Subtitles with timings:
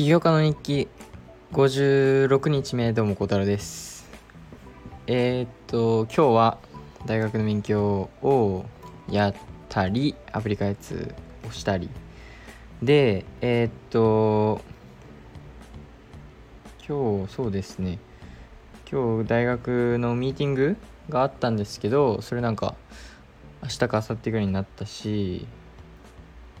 [0.00, 0.88] 起業家の日記
[1.52, 4.08] 56日目どうも小太郎です。
[5.06, 6.58] えー、っと今日は
[7.04, 8.64] 大学の勉強を
[9.10, 9.34] やっ
[9.68, 11.14] たりアプリ開発
[11.46, 11.90] をしたり。
[12.82, 14.62] でえー、っと
[16.88, 17.98] 今日そうですね。
[18.90, 20.76] 今日大学のミーティング
[21.10, 22.74] があったんですけどそれなんか
[23.62, 25.46] 明日か明後日ぐらいになったし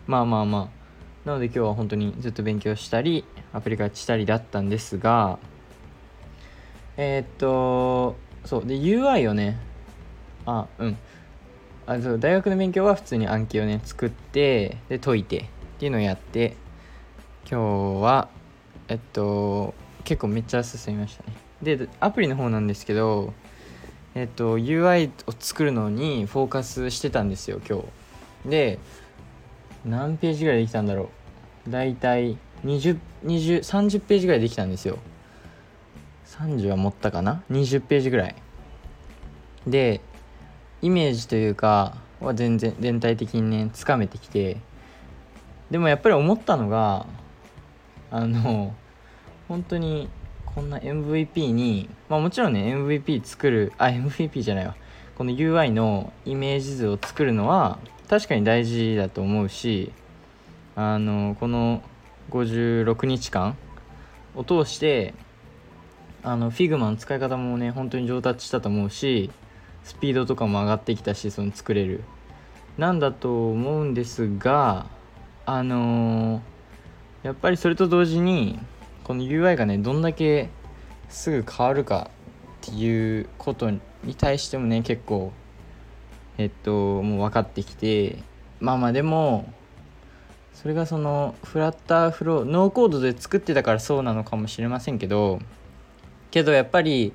[0.06, 0.79] まあまあまあ
[1.24, 5.38] なので今日は本当にずっと勉強したりアプリ開発したりだったんですが
[6.96, 9.58] えー、っとそうで UI をね
[10.46, 10.96] あうん。
[11.86, 15.44] あそう大学の勉強は普通に暗記をね作ってで解いてっ
[15.80, 16.56] ていうのをやって
[17.50, 18.28] 今日は
[18.88, 21.32] えっと結構めっちゃ進みましたね。
[21.62, 23.34] でアプリの方なんですけど
[24.14, 27.80] えっと UI を作るのにフォーカスしてたんですよ今
[28.44, 28.48] 日。
[28.48, 28.78] で
[29.84, 31.10] 何ページぐらいできたんだろ
[31.66, 31.70] う。
[31.70, 34.98] だいたい202030ページぐらいできたんですよ。
[36.26, 38.34] 30は持ったかな？20ページぐらい。
[39.66, 40.00] で
[40.82, 44.58] イメージというかは全然全体的にねつかめてきて。
[45.70, 47.06] でもやっぱり思ったのが
[48.10, 48.74] あの
[49.46, 50.08] 本当に
[50.44, 54.74] こんな MVP にまあもちろんね MVP 作るあ MVP じゃないわ。
[55.16, 57.78] この UI のイメージ図を作るのは
[58.10, 59.92] 確かに大事だと思うし
[60.74, 61.80] あのこの
[62.30, 63.56] 56日間
[64.34, 65.14] を通して
[66.24, 69.30] あの Figma の使い方もね本当に上達したと思うし
[69.84, 72.02] スピードとかも上がってきたしその作れる。
[72.78, 74.86] なんだと思うんですが
[75.46, 78.58] あのー、やっぱりそれと同時に
[79.04, 80.50] この UI がねどんだけ
[81.08, 82.10] すぐ変わるか
[82.62, 83.80] っていうことに
[84.18, 85.32] 対してもね結構
[86.40, 88.16] えっともう分かってきて
[88.60, 89.52] まあまあでも
[90.54, 95.38] それがそのフラッターフローノーコードで作ってたからそうなのかもしれませんけど
[96.30, 97.12] けどやっぱり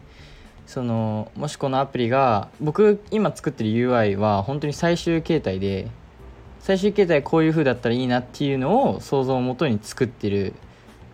[0.68, 5.88] そのもしこのアプリが僕今作ってる UI は本当に最終形態で
[6.60, 10.54] 最終形態こういう風だったらいいなっていうのを想像をもとに作ってる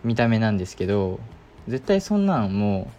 [0.04, 1.18] 見た目なんですけど
[1.66, 2.90] 絶対そんなんも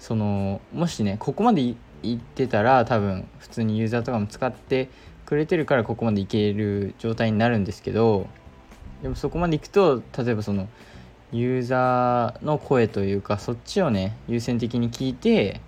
[0.00, 4.88] うそのもしねここまでいってたら多分普通にユーザーとかも使って
[5.24, 8.26] くれてるからここまでいける状態になるんですけど
[9.02, 10.68] でもそこまでいくと例えばその
[11.32, 15.60] ユーザーの声というかそっちをね優先的に聞いて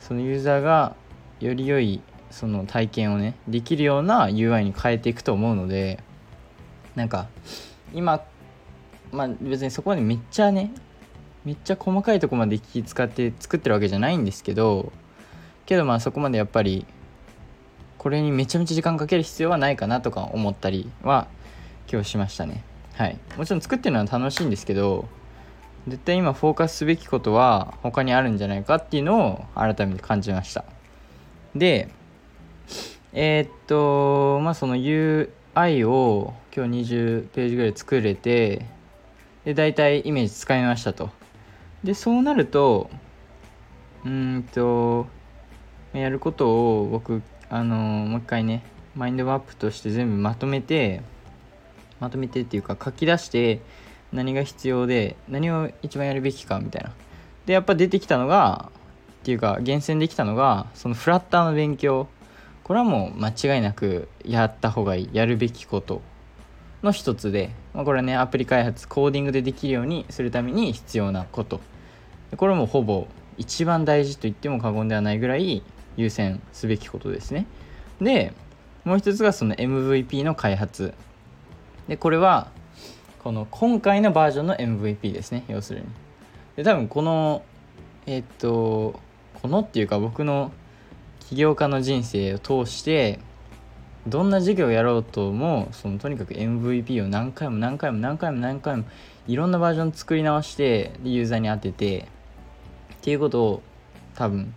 [0.00, 0.94] そのユーザーが
[1.40, 6.02] より良いその体験をねできるような UI に変えていくと思うので
[6.94, 7.28] なんか
[7.92, 8.22] 今
[9.10, 10.72] まあ別にそこまでめっちゃね
[11.44, 14.92] めっちゃ細かいとこまで気使って作ってるわけじゃないんですけど
[15.68, 16.86] けどまあそこまでやっぱり
[17.98, 21.28] これにめちゃめちゃ時間かける必要はないかなとか思ったりは
[21.92, 22.64] 今日しましたね。
[22.94, 23.18] はい。
[23.36, 25.06] もちろん作ってるのは楽しいんですけど
[25.86, 30.64] 絶対今フォーカスすべきことは他にあるんじゃないかっていうのを改めて感じました。
[31.54, 31.90] で
[33.12, 38.64] えー、っとまあその UI を今日20ページぐらい作れて
[39.44, 41.10] で大体イメージ使いましたと。
[41.84, 42.88] でそうなると
[44.06, 45.17] うんと
[45.92, 48.62] やることを僕あのもう一回ね
[48.94, 51.02] マインドマップとして全部まとめて
[52.00, 53.60] まとめてっていうか書き出して
[54.12, 56.92] 何が必要で何を一番やるべきかみたいな。
[57.46, 58.70] でやっぱ出てきたのが
[59.20, 62.08] っていうか厳選できたのがそのフラッターの勉強。
[62.64, 65.10] これはもう間違いなくやった方がいい。
[65.12, 66.02] やるべきこと
[66.82, 71.60] の一つで、まあ、これはねアプリ開発コーディングでできるようにするために必要なこと。
[72.36, 73.06] これもほぼ
[73.38, 75.62] 一番大事と言っても過言ではないぐらい
[75.98, 77.46] 優先すべきことですね。
[78.00, 78.32] で
[78.84, 80.94] もう一つがその MVP の開発。
[81.88, 82.50] でこれは
[83.22, 85.44] この今回のバージョンの MVP ですね。
[85.48, 85.86] 要するに。
[86.56, 87.42] で多分この
[88.06, 89.00] えー、っと
[89.42, 90.52] このっていうか僕の
[91.20, 93.18] 起業家の人生を通して
[94.06, 98.84] どんな授業をやろうともそのとにかく MVP を何回も何回も何回も何回も
[99.26, 102.08] いろんなバージョン作り直してユーザーに当てて
[102.94, 103.62] っていうことを
[104.14, 104.54] 多分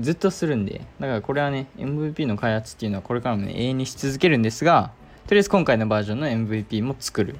[0.00, 4.92] ずっとするんでだからこれはね MVP の開発っていうのはこれからもね永遠にし続けるんですが
[5.26, 7.36] とりあえず今回のバージョンの MVP も作る。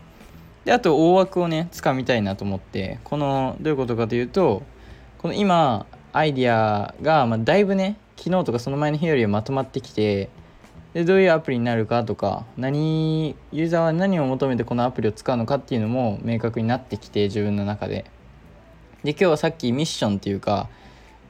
[0.65, 4.63] であと大枠をねつかみたいなと思ってこのどういうことかというと
[5.19, 10.31] この今アイディアが、まあ、だいぶね昨日とかその前の日よりはまとまってきて
[10.95, 18.05] でどういうアプリになるかとか何ユーザーは何を求めてこのアプリを使うのかっていうのも明確になってきて自分の中で。
[19.03, 20.71] で今日はさっきミッションっていうか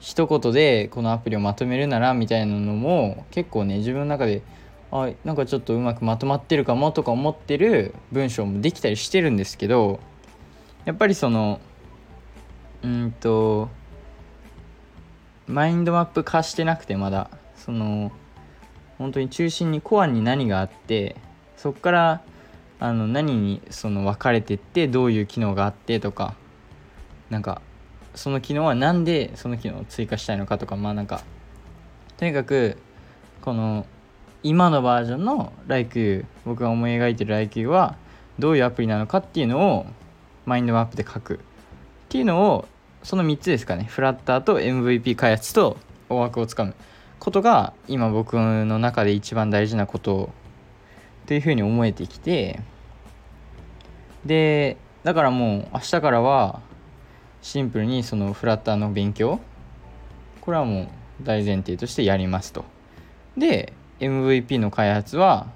[0.05, 4.43] 一言でこのアプリをまとめるならみたいなのも結構ね自分の中で
[4.93, 10.01] あなんかちょっとうまくまとまってるかもとか思ってる文章もできたりしてるんですけど
[10.85, 11.59] やっぱりその
[12.83, 13.71] うんと
[15.47, 17.31] マインドマップ化してなくてまだ。
[17.57, 18.13] その
[18.99, 21.17] 本当に中心にコアに何があって
[21.57, 22.23] そこから
[22.79, 26.35] あの何にその分かれてってどういう機能があってとか
[27.31, 27.63] なんか
[28.15, 31.23] その機能は何でその機能を追加したいのかとかまあなんか
[32.17, 32.79] とにかく
[33.43, 33.87] この
[34.43, 37.97] 今のバージョンの LIKE 僕が思い描いてる LIKE は
[38.39, 39.87] どういうアプリなのかっていうのを
[40.45, 41.35] マインドマップで書く。
[41.35, 41.39] っ
[42.09, 42.69] ていうのを
[43.03, 43.85] その3つですかね。
[43.85, 45.77] フラッターと MVP 開発と
[46.09, 46.75] 大枠をつかむ。
[47.19, 50.31] ことが今僕の中で一番大事なこと。
[51.27, 52.61] というふうに思えてきて。
[54.25, 56.61] でだからもう明日からは
[57.45, 59.39] シンプルにそのフラッターの勉強。
[60.41, 60.89] これはもう
[61.23, 62.65] 大前提としてやりますと。
[63.37, 65.49] で MVP の開発は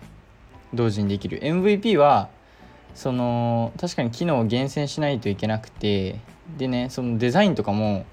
[0.75, 1.41] 同時にできる。
[1.41, 2.29] MVP は
[2.95, 6.21] その確かに機能を厳選しないといけなくて
[6.59, 8.05] でねそのデザインとかも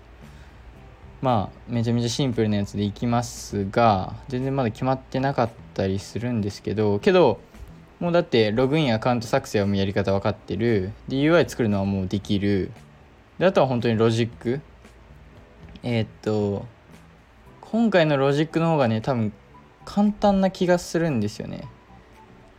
[1.22, 7.42] まあめちゃめちゃシンプルなやつでいきますが全然まだ決まってなかったりするんですけどけど
[8.00, 10.94] もうだってログインアカウント作成はもうやり方分かってる。
[11.10, 12.72] で UI 作るのはもうできる。
[13.39, 14.61] であとは本当にロジック。
[15.83, 16.65] えー、っと
[17.61, 19.33] 今回のロジックの方がね多分
[19.83, 21.67] 簡単な気がするんですよね。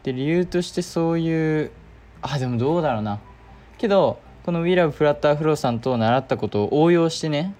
[0.03, 1.71] で理由としてそういう
[2.23, 3.21] あでもどうだろうな。
[3.79, 7.55] けどこの WeLoveFlutterFlow さんと習ったことを応用してね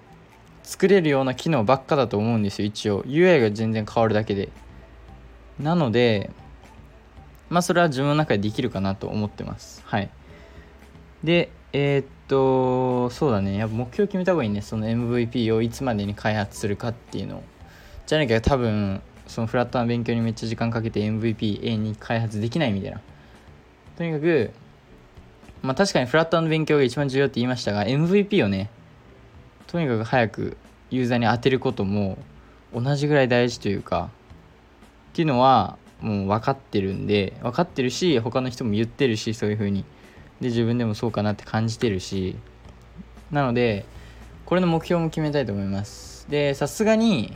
[0.63, 3.03] 作れるような機能ばっかだと思うんですよ一応。
[3.03, 4.49] UI が全然変わるだけで。
[5.59, 6.29] なので
[7.49, 9.81] まあそれは自分の中でできるかなと思ってます。
[9.85, 10.09] はい。
[11.23, 11.49] で
[11.79, 13.55] えー、っとそうだね。
[13.55, 14.63] やっぱ目標決めた方がいいね。
[14.63, 17.43] その MVP をいつまでに開発するかっていうの
[18.07, 22.99] じゃなきゃ多分そのフラッターの勉強にめっちゃ時間かけて MVPA に開発できないみたいな。
[23.95, 24.51] とにかく
[25.61, 28.71] まあ確かにフラッターの勉強が一番重要って言いましたが MVP をね
[29.67, 30.57] とにかく早く
[30.89, 32.17] ユーザーに当てることも
[32.73, 34.09] 同じぐらい大事というか
[35.11, 39.85] っていうのはもう分かってるんで分かってるし他の人も言ってるしそういう風に。
[40.41, 42.35] で自分でもそうかなって感じてるし
[43.31, 43.85] なので
[44.45, 46.25] これの目標も決めたいと思います。
[46.29, 47.35] でさすがに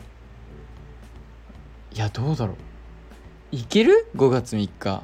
[1.93, 2.55] いやどうだろう。
[3.51, 5.03] いける ?5 月3日。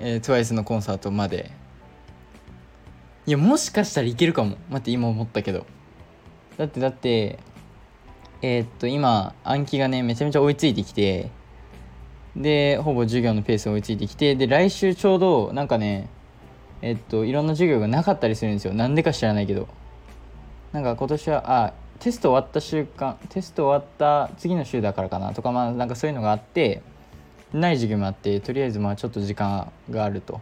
[0.00, 1.50] えー、TWICE のコンサートまで。
[3.26, 4.56] いやもしかしたらいけるかも。
[4.70, 5.66] 待って今思ったけど。
[6.56, 7.38] だってだって
[8.40, 11.30] えー、っと今暗記がねめちゃめちゃ追いついてきて
[12.38, 16.08] でほぼ授業のペース追いついてきてで来週ちょうどなんかね
[16.80, 18.72] えっといろんな授業がなかったりするんですよ。
[18.72, 19.68] なんでか知らないけど。
[20.72, 25.34] なんか今年はあテスト終わった週間テスト終わった次の週だからかな。
[25.34, 26.82] とかまあなんかそういうのがあって
[27.52, 30.40] ない授業もあってとりあえずまあちょっと時間があると。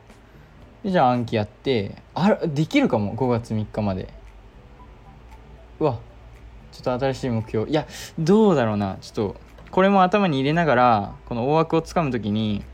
[0.85, 4.09] でじゃあ暗記やってあらできるかも5月3日まで。
[5.81, 5.99] うわ
[6.73, 7.71] ちょっと新しい目標。
[7.71, 7.87] いや
[8.19, 8.99] どうだろうな。
[9.01, 12.65] ちょっとこれも頭に入れながらこの大枠をつかむ時に、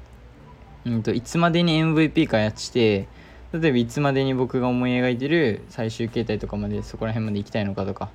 [0.85, 3.09] うんと、いつまでに MVP 開発して
[3.53, 8.11] 例えばいつまでに僕が思い描いてる最終形態とかまでそこら辺まで行きたいのかとか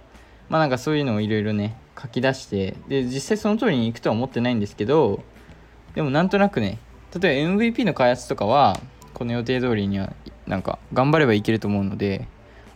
[0.50, 5.24] まあなんかそういうのをいろいろね書き出してで実際その通りに行くとは思ってないんですけど
[5.94, 6.80] でもなんとなくね
[7.20, 8.80] 例えば MVP の開発とかは
[9.14, 10.14] この予定通りには
[10.46, 12.28] なんか頑張ればいけると思うので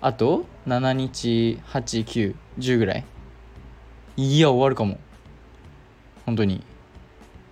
[0.01, 3.05] あと7日8910ぐらい。
[4.17, 4.99] いや終わるかも。
[6.25, 6.63] 本当に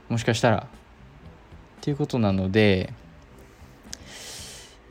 [0.09, 0.67] もしかしたら。
[1.79, 2.91] っていうことなので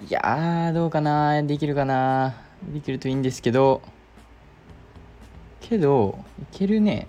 [0.09, 2.35] いやどうかなできるかな
[2.73, 3.83] できるといいんですけど
[5.61, 7.09] けどいけるね。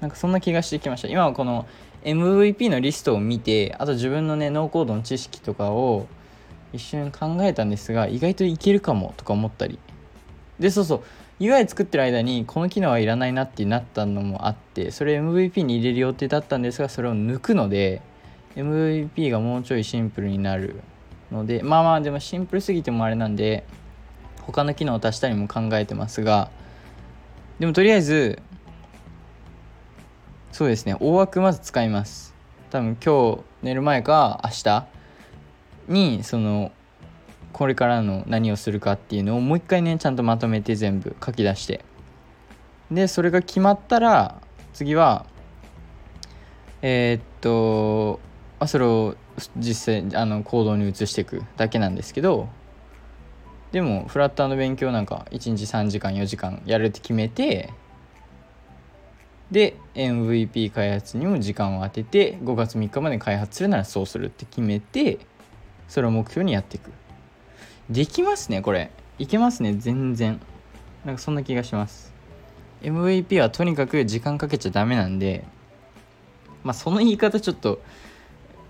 [0.00, 1.08] なんかそんな気がしてきました。
[1.08, 1.66] 今はこの
[2.02, 6.08] MVP のリストを見てあと自分のねノーコードの知識とかを
[6.72, 9.78] 一瞬考えたんですが意外といけるかもとか思ったり。
[10.58, 11.02] でそうそう。
[11.40, 18.02] UI 作ってる間にこの機能はいらないなってなったのもあってそれ MVP に入れる予定だったんですがそれを抜くので
[18.56, 20.80] MVP がもうちょいシンプルになる
[21.32, 23.64] のでまあまあでもシンプルすぎてもあれなんで
[24.42, 26.50] 他の機能を足したりも考えてますが
[27.58, 28.38] でもとりあえず
[30.52, 32.34] そうですね大枠まず使います。
[32.70, 34.86] 多分今日寝る前か明日
[35.88, 36.70] にその
[37.52, 41.84] これからの何をするかっていうのをもう一回ねちゃんとまとめて全部書き出して。
[42.90, 44.40] でそれが決まったら
[44.72, 45.24] 次は
[46.82, 48.20] えー、っと
[48.58, 49.16] あそれを
[49.56, 52.48] 実際あの行動に移していくだけなんですけど
[53.72, 57.70] でもフラッターの勉強なんか1日3時間4時間やるって決めて
[59.50, 65.18] で MVP 開発にも時間を当てて5月3日まで開発するならそうするって決めて
[65.88, 66.92] それを目標にやっていく。
[67.90, 68.90] できますねこれ。
[69.18, 70.40] いけますね全然。
[71.04, 72.12] なんかそんな気がします。
[72.82, 75.44] MVP はとにかく時間かけちゃダメなんで
[76.64, 77.82] まあその言い方ちょっと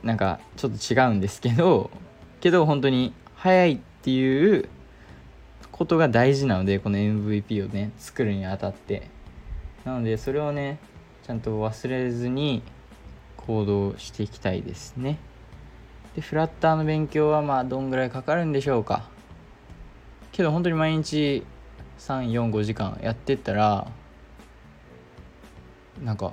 [0.03, 1.91] なんかちょっと違うんですけど
[2.41, 4.69] けど本当に早いっていう
[5.71, 9.09] ことが大事なのでこの MVP をね作るにあたって。
[9.85, 10.79] なのでそれをね
[11.27, 12.63] ちゃんと忘れずに
[13.37, 15.19] 行動していきたいですね。
[16.15, 19.09] でフラッターの勉強はまあどんぐらいかかるんでしょうか。
[20.33, 21.45] けど本当に毎日
[21.99, 23.87] 345時間やってったら
[26.03, 26.33] なんか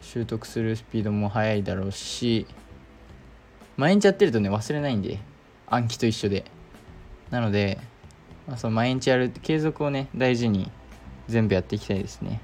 [0.00, 2.46] 習得するスピードも速いだろうし
[3.76, 5.18] 毎日やってるとね忘れないんで
[5.66, 6.44] 暗記と一緒で。
[7.30, 7.78] なので、
[8.46, 10.70] まあ、その毎日やる継続をね大事に
[11.28, 12.40] 全部やっていきたいですね。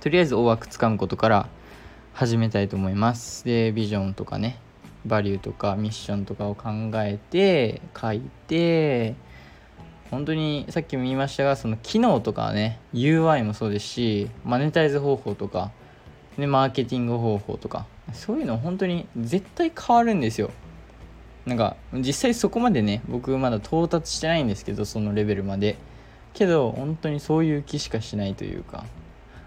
[0.00, 1.48] とりあえず大枠つかむことから
[2.12, 3.44] 始めたいと思います。
[3.44, 4.60] でビジョンとかね
[5.06, 9.14] バリューとかミッションとかを考えて書いて
[10.10, 15.70] 本当にさっきも言いましたがその機能とかね UI もそうですしマネタイズ方法とか、
[16.36, 20.50] ね、マーケティング方法とかそういうの本当に絶対変わるんですよ。
[21.44, 25.76] なんか実際そこまでね僕まだ到達してないんですけどそのレベルまで。
[26.34, 28.84] けど本当にそういう気しかしないというか。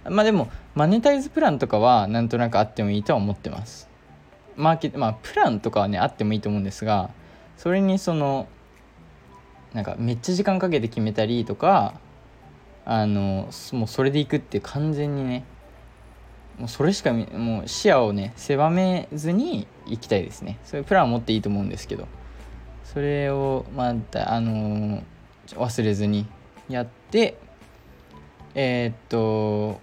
[0.09, 3.90] まあでもマネタイズプランとかはなんとなくあってもいいとは思ってます。
[4.61, 7.09] マーケットまあプランとかはねあってもいいと思うんですが
[7.57, 8.47] それにその
[9.73, 11.93] なんかめっちゃ時間かけて決めたりとか
[12.85, 15.43] あのもうそれでいくって完全にね
[16.57, 20.59] もうそれしかもう視野をね狭めずに行きたいですね。
[20.63, 22.07] そういうプランを持っていいと思うんですけど。
[22.93, 25.01] それをまたあの
[25.51, 26.25] 忘れずに
[26.67, 27.37] やって
[28.53, 29.79] えー、っと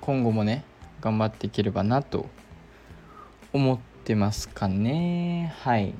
[0.00, 0.64] 今後もね
[1.00, 2.26] 頑張っていければなと
[3.52, 5.52] 思ってますかね。
[5.62, 5.92] はい。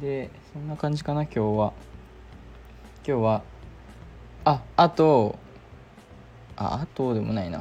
[0.00, 1.72] でそんな感じかな今日は。
[3.06, 3.42] 今日は
[4.44, 5.38] ああと
[6.56, 7.58] ああとでもないな。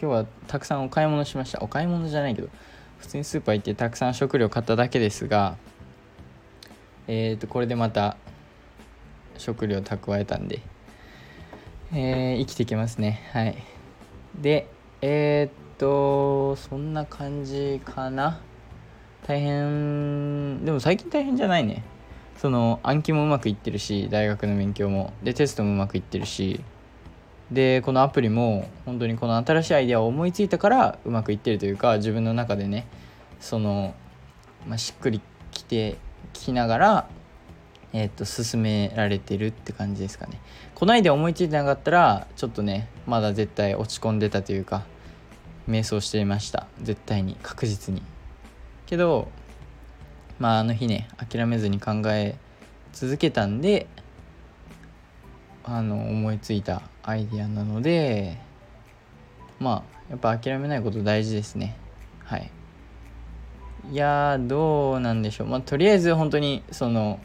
[0.00, 1.62] 日はたくさんお買い物しました。
[1.62, 2.48] お買い物じゃないけど
[2.98, 5.58] 普通にスーパー行ってたくさん食料買っただけですが
[7.08, 8.16] えっ、ー、とこれでまた
[9.36, 10.62] 食料蓄えたんで、
[11.92, 13.28] えー、生きていけますね。
[13.34, 13.62] はい。
[14.40, 14.66] で
[15.02, 18.40] えー、っとそんな感じかな。
[19.26, 21.82] 大変でも最近大変じゃないね。
[22.36, 25.12] その暗記もうまくいってるし大学の勉強も。
[25.22, 26.60] でテストもうまくいってるし。
[27.50, 32.88] でこのアプリも本当にこの新しいアイデアを思いついたからうまくいってるというか自分の中でね
[33.38, 33.94] その、
[34.66, 35.20] まあ、しっくり
[35.52, 35.96] きて
[36.32, 37.08] きながら、
[37.92, 40.40] え、っと進められてるって感じですかね。
[40.74, 44.84] このアイデア思いついてなかったらちょっとねまだ絶対落ち込んでたというか
[45.66, 46.66] 迷走していました。
[46.82, 48.02] 絶対に確実に。
[48.86, 49.28] けど
[50.38, 52.36] まああの日ね諦めずに考え
[52.92, 53.86] 続けたんで
[55.64, 58.38] あの思いついたアイディアなので
[59.58, 61.76] まあやっぱ諦めないこと大事ですね。
[62.24, 62.50] はい。
[63.90, 65.46] いやどうなんでしょう。
[65.46, 67.18] まあとりあえず本当にその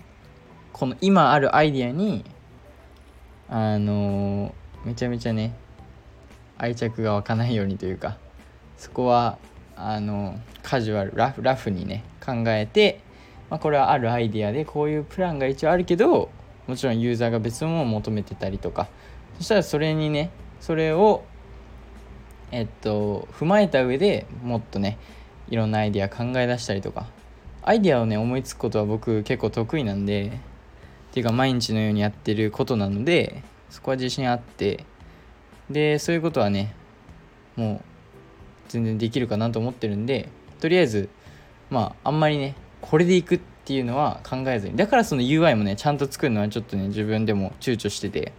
[0.73, 2.25] この今あるアイディアに
[3.49, 4.55] あの
[4.85, 5.53] めちゃめちゃね
[6.57, 8.17] 愛着が湧かないようにというか
[8.81, 9.37] そこは
[9.75, 12.99] あのカジュアルラフラフにね考えて、
[13.51, 16.31] まあ、これはあるアイディアでこういうプランが一応あるけど
[16.65, 18.87] もちろんユーザーが別のものを求めてたりとか。
[19.37, 21.23] そしたらそれにねそれを
[22.51, 24.97] えっと踏まえた上でもっとね
[25.47, 27.05] いろんなアイディア考え出したりとか。
[27.61, 30.31] アイディアをね思いつくことは僕結構得意なんで
[31.09, 34.85] っていうか毎日のようにやってることなのでそこは自信あって。
[35.69, 36.73] でそういうことはね
[37.55, 37.90] もう
[38.71, 41.09] 全然できるかなと思ってるんでとりあえず
[41.69, 48.33] まああんまりねこれでいくっていうのは考えずにだからその UI もねちゃんと作るのはちょっとね自分でも躊躇してて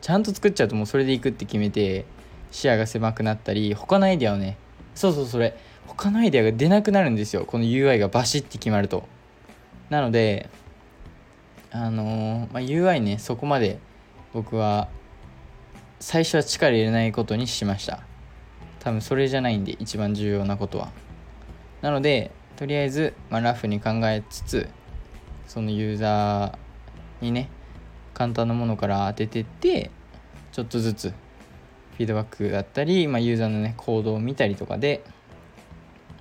[0.00, 2.04] ちゃんと作っちゃうともうそれでいくって決めて
[2.50, 4.56] 視野が狭くなったり他のアイデアをね
[4.94, 7.44] そうそうそれ他のアイデアが出なくなるんですよ。
[7.44, 9.04] この UI がバシッて決まると。
[9.90, 10.48] なので
[11.70, 13.78] あのー、まあ、UI ねそこまで
[14.32, 14.88] 僕は
[16.00, 18.00] 最初は力入れないことにしました。
[18.82, 20.90] 多分それじゃないんで一番重要なことは。
[21.82, 24.68] なのでとりあえず、まあ、ラフに考えつつ
[25.46, 27.48] そのユーザーにね
[28.12, 29.90] 簡単なものから当ててって
[30.50, 35.04] ちょっとずつフィードバックだったり、まあ、ユーザーのね行動を見たりとかで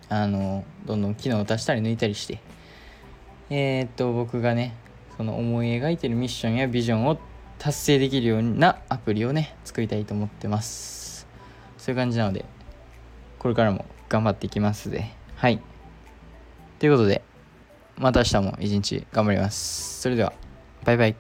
[0.10, 2.40] あのどんどん機能を足したり抜いたりして。
[3.50, 4.74] えー、っと僕がね
[5.18, 7.20] その思い描いてるミッションやビジョンを
[7.60, 11.01] 達成できるようなアプリをね作りたいと思ってます。
[11.82, 12.46] そういう感じなので
[13.40, 15.04] これからも頑張っていきますで
[15.36, 15.60] はい
[16.82, 17.22] ということで、
[17.96, 20.02] また明日も一日頑張ります。
[20.02, 20.34] それでは。
[20.84, 21.16] バイバイ